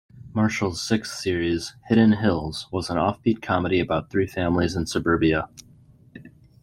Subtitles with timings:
[0.33, 5.47] Marshall's sixth series, "Hidden Hills", was an offbeat comedy about three families in suburbia.